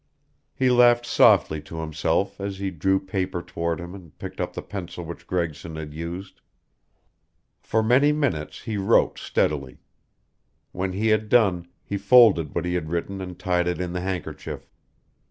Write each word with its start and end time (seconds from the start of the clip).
He 0.55 0.71
laughed 0.71 1.05
softly 1.05 1.61
to 1.61 1.77
himself 1.77 2.39
as 2.41 2.57
he 2.57 2.71
drew 2.71 2.99
paper 2.99 3.39
toward 3.43 3.79
him 3.79 3.93
and 3.93 4.17
picked 4.17 4.41
up 4.41 4.53
the 4.53 4.63
pencil 4.63 5.05
which 5.05 5.27
Gregson 5.27 5.75
had 5.75 5.93
used. 5.93 6.41
For 7.59 7.83
many 7.83 8.11
minutes 8.11 8.63
he 8.63 8.77
wrote 8.77 9.19
steadily. 9.19 9.77
When 10.71 10.93
he 10.93 11.09
had 11.09 11.29
done, 11.29 11.67
he 11.83 11.99
folded 11.99 12.55
what 12.55 12.65
he 12.65 12.73
had 12.73 12.89
written 12.89 13.21
and 13.21 13.37
tied 13.37 13.67
it 13.67 13.79
in 13.79 13.93
the 13.93 14.01
handkerchief. 14.01 14.67